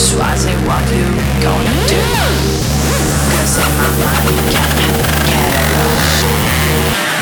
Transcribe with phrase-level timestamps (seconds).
[0.00, 1.04] Choose wisely what you
[1.42, 2.00] gonna do.
[3.36, 4.76] Cause in my mind can't
[5.26, 5.54] get
[7.14, 7.19] it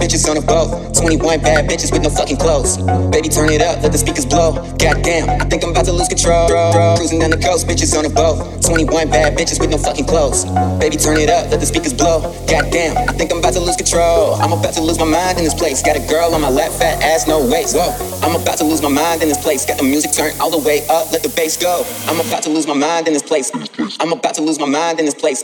[0.00, 0.96] bitches on a boat.
[0.96, 2.78] 21 bad bitches with no fucking clothes.
[3.12, 4.56] Baby, turn it up, let the speakers blow.
[4.80, 6.48] Goddamn, I think I'm about to lose control.
[6.96, 8.40] Cruising down the coast, bitches on a boat.
[8.64, 10.44] 21 bad bitches with no fucking clothes.
[10.80, 12.22] Baby, turn it up, let the speakers blow.
[12.48, 14.34] Goddamn, I think I'm about to lose control.
[14.40, 15.82] I'm about to lose my mind in this place.
[15.82, 17.76] Got a girl on my lap, fat ass, no waist.
[17.76, 17.92] Whoa,
[18.24, 19.66] I'm about to lose my mind in this place.
[19.66, 21.84] Got the music turned all the way up, let the bass go.
[22.08, 23.52] I'm about to lose my mind in this place.
[24.00, 25.42] I'm about to lose my mind in this place.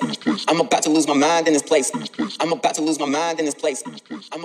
[0.48, 1.90] I'm about to lose my mind in this place.
[2.40, 3.82] I'm about to lose my mind in this place.
[4.32, 4.44] I'm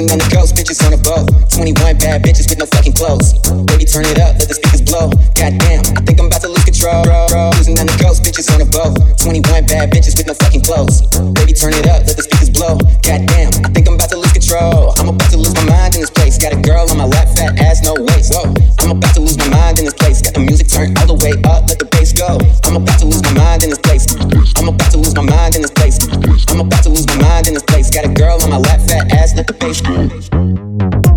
[0.00, 1.28] cruising down the coast, bitches on a boat.
[1.52, 3.36] 21 bad bitches with no fucking clothes.
[3.68, 5.12] Baby, turn it up, let the speakers blow.
[5.36, 7.04] Goddamn, I think I'm about to lose control.
[7.28, 8.96] Cruising down the coast, bitches on a boat.
[9.20, 11.04] 21 bad bitches with no fucking clothes.
[11.36, 12.80] Baby, turn it up, let the speakers blow.
[13.04, 14.96] Goddamn, I think I'm about to lose control.
[14.96, 16.40] I'm about to lose my mind in this place.
[16.40, 18.32] Got a girl on my lap, fat ass, no waist.
[18.32, 18.48] Whoa,
[18.80, 20.24] I'm about to lose my mind in this place.
[20.24, 22.40] Got the music turned all the way up, let the bass go.
[22.64, 24.08] I'm about to lose my mind in this place.
[24.56, 26.00] I'm about to lose my mind in this place.
[26.48, 27.90] I'm about to lose my mind in this place.
[27.92, 31.09] Got a girl on my lap, fat ass, let the bass go go.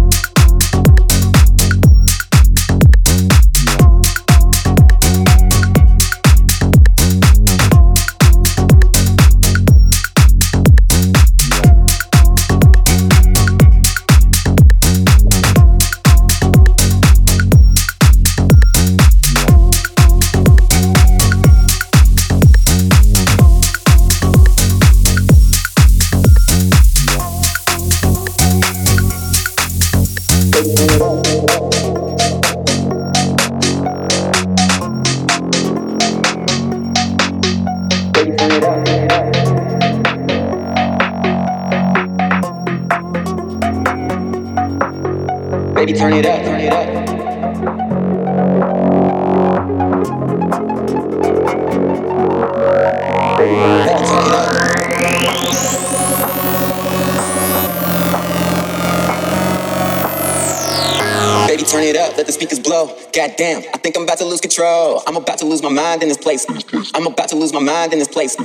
[66.13, 66.45] This place.
[66.93, 68.35] I'm about to lose my mind in this place.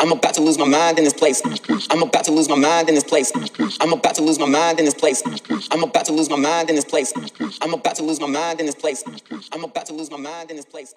[0.00, 1.42] I'm about to lose my mind in this place.
[1.90, 3.32] I'm about to lose my mind in this place.
[3.80, 5.22] I'm about to lose my mind in this place.
[5.70, 7.12] I'm about to lose my mind in this place.
[7.60, 9.04] I'm about to lose my mind in this place.
[9.52, 10.94] I'm about to lose my mind in this place.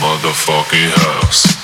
[0.00, 1.61] motherfucking house.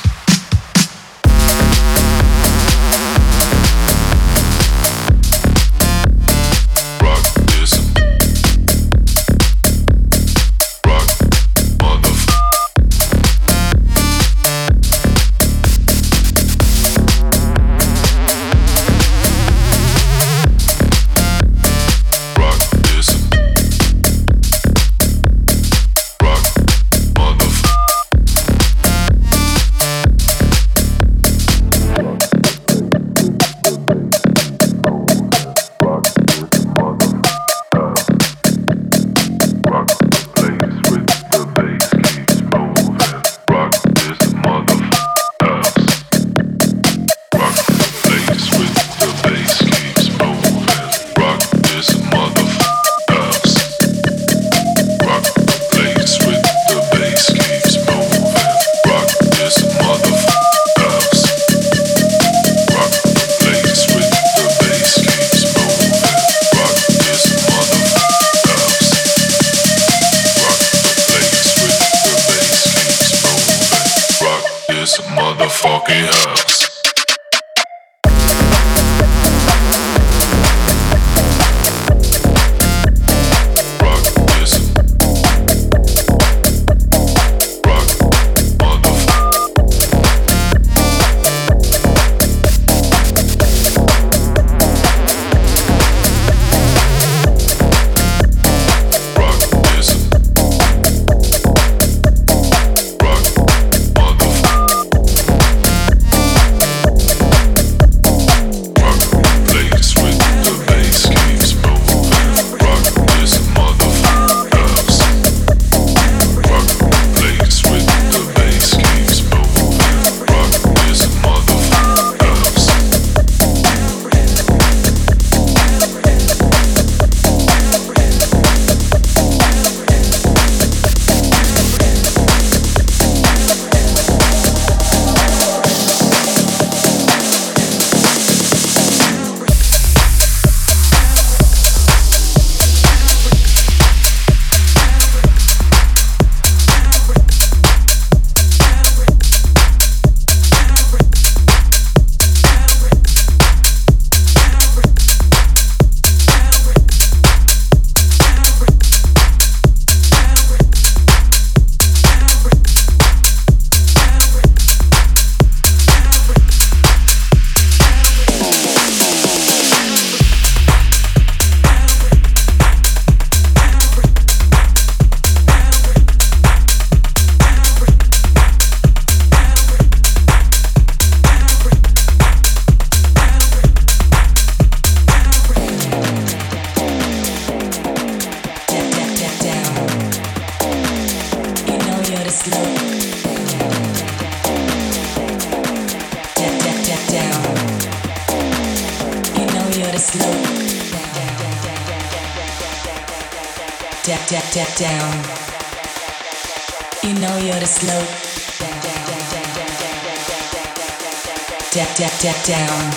[211.79, 212.91] Step, step, step down.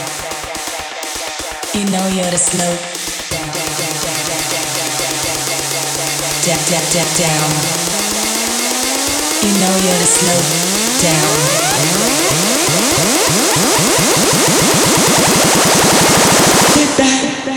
[1.76, 2.76] You know you're the slow.
[6.42, 7.52] Step, step, step down.
[9.44, 10.42] You know you're the slow.
[10.98, 11.30] Down.
[16.74, 17.51] Get back.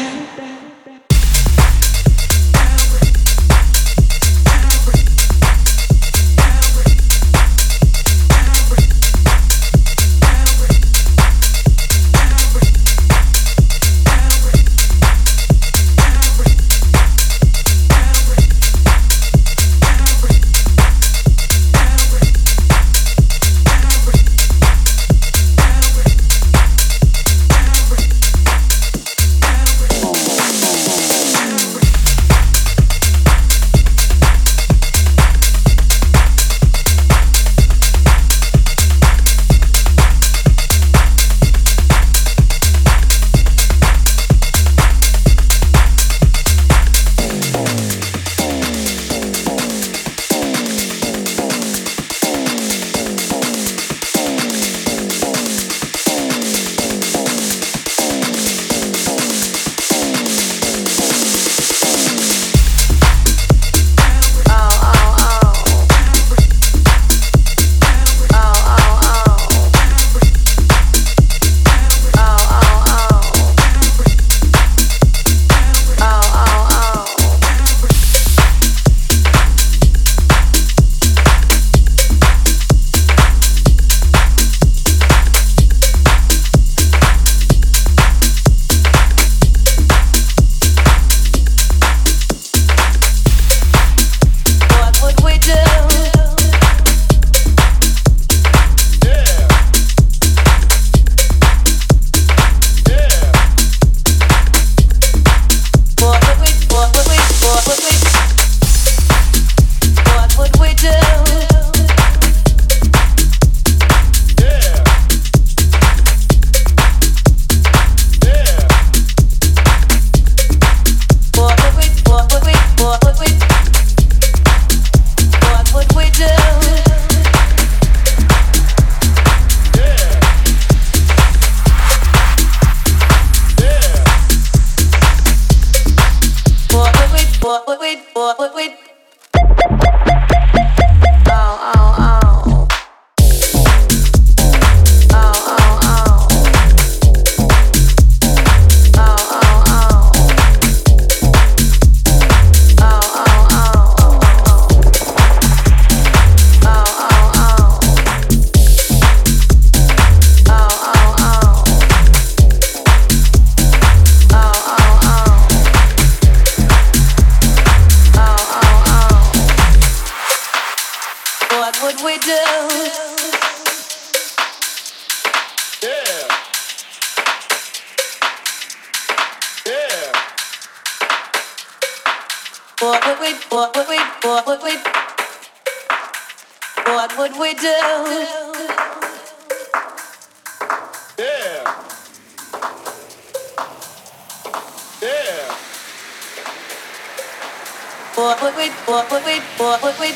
[198.70, 200.10] what would we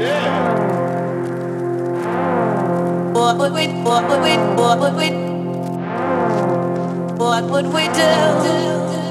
[0.00, 0.72] Yeah.
[3.12, 5.08] What would we what would we
[7.16, 9.05] what would we do?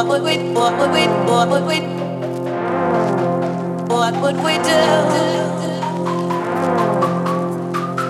[0.00, 1.80] What would we, what would we, what would we,
[3.94, 4.80] what would we do?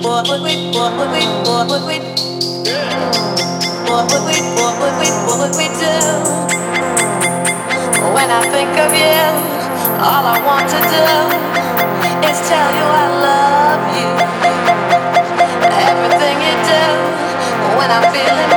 [0.03, 1.97] What would we, what would we, what would we,
[2.67, 3.07] yeah.
[3.87, 5.95] what would we, what would we, what would we do?
[8.13, 9.31] When I think of you,
[10.03, 13.62] all I want to do is tell you I love you.
[17.83, 18.52] when I'm feeling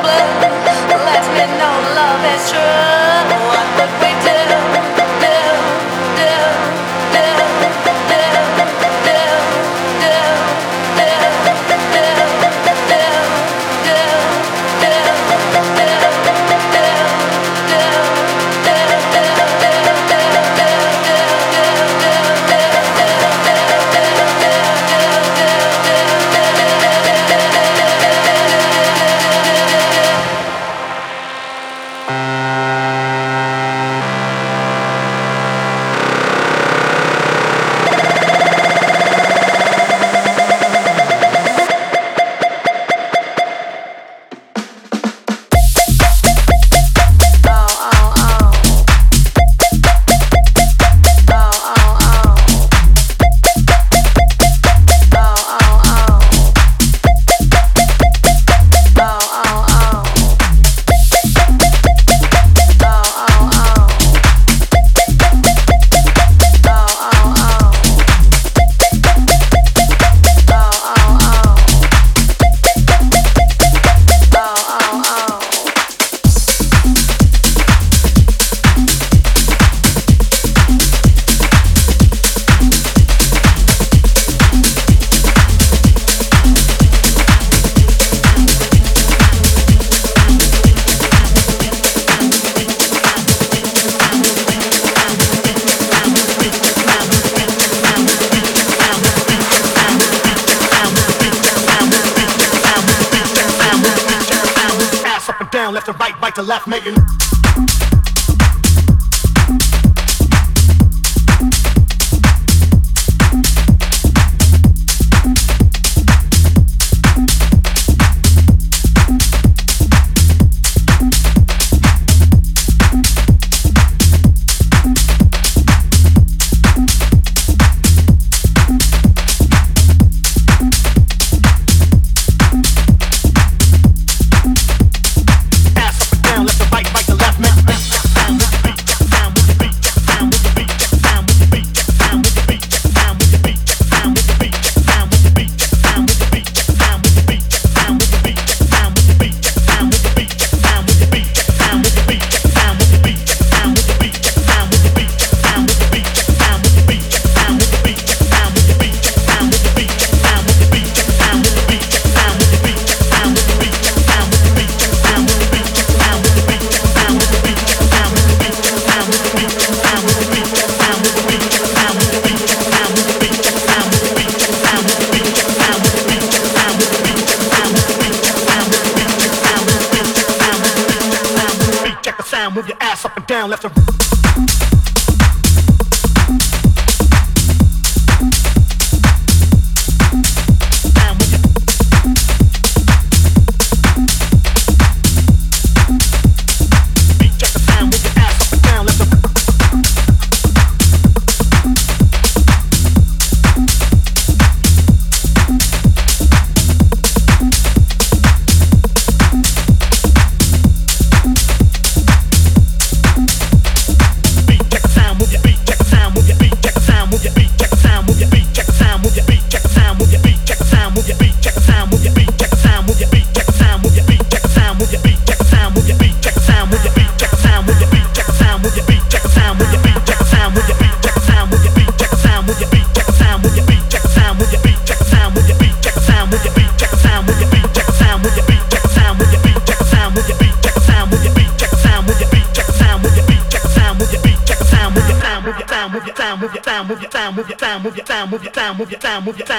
[183.49, 183.86] left to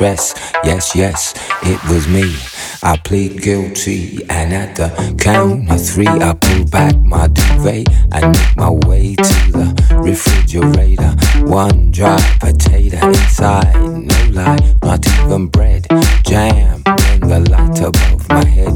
[0.00, 0.32] stress.
[0.64, 2.34] Yes, yes, it was me.
[2.82, 4.88] I plead guilty, and at the
[5.20, 11.12] count of three, I pull back my duvet and make my way to the refrigerator.
[11.44, 15.86] One dry potato inside, no lie, not even bread.
[16.24, 18.72] Jam when the light above my head,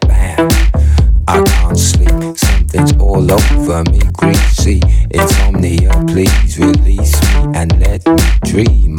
[0.00, 0.48] bam.
[1.28, 4.80] I can't sleep, something's all over me, greasy.
[5.10, 8.98] Insomnia, please release me and let me dream